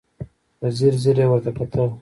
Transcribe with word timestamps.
په 0.59 0.67
ځير 0.77 0.93
ځير 1.03 1.17
يې 1.21 1.27
ورته 1.29 1.49
وکتل. 1.51 1.89